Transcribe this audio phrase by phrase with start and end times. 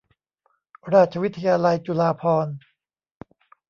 [0.93, 2.55] ราชวิทยาลัยจุฬาภรณ์